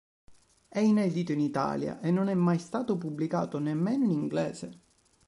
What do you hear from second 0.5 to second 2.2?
È inedito in Italia e